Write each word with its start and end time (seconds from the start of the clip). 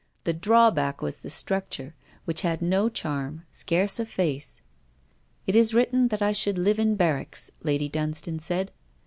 The 0.23 0.33
drawback 0.33 1.03
was 1.03 1.19
the 1.19 1.29
structure, 1.29 1.93
which 2.25 2.41
had 2.41 2.59
no 2.59 2.89
charm, 2.89 3.43
scarce 3.51 3.99
a 3.99 4.05
face. 4.07 4.63
'It 5.45 5.55
is 5.55 5.75
written 5.75 6.07
that 6.07 6.23
I 6.23 6.31
should 6.31 6.57
live 6.57 6.79
in 6.79 6.95
barracks,' 6.95 7.51
Lady 7.61 7.87
Dunstane 7.87 8.39
said. 8.41 8.71